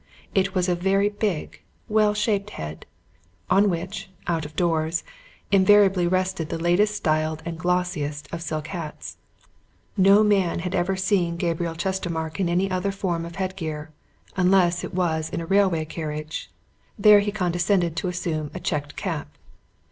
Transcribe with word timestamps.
It 0.33 0.55
was 0.55 0.67
a 0.67 0.73
very 0.73 1.09
big, 1.09 1.61
well 1.87 2.15
shaped 2.15 2.49
head, 2.57 2.87
on 3.51 3.69
which, 3.69 4.09
out 4.25 4.47
of 4.47 4.55
doors, 4.55 5.03
invariably 5.51 6.07
rested 6.07 6.49
the 6.49 6.57
latest 6.57 6.95
styled 6.95 7.43
and 7.45 7.55
glossiest 7.55 8.27
of 8.33 8.41
silk 8.41 8.69
hats 8.69 9.17
no 9.95 10.23
man 10.23 10.57
had 10.61 10.73
ever 10.73 10.95
seen 10.95 11.37
Gabriel 11.37 11.75
Chestermarke 11.75 12.39
in 12.39 12.49
any 12.49 12.71
other 12.71 12.91
form 12.91 13.25
of 13.27 13.35
head 13.35 13.55
gear, 13.55 13.91
unless 14.35 14.83
it 14.83 14.95
was 14.95 15.29
in 15.29 15.39
a 15.39 15.45
railway 15.45 15.85
carriage, 15.85 16.49
there 16.97 17.19
he 17.19 17.31
condescended 17.31 17.95
to 17.97 18.07
assume 18.07 18.49
a 18.55 18.59
checked 18.59 18.95
cap. 18.95 19.29